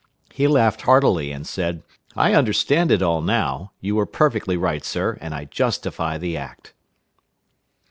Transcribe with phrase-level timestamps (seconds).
[0.33, 1.83] He laughed heartily, and said,
[2.15, 3.71] "I understand it all now.
[3.81, 6.73] You were perfectly right, sir, and I justify the act."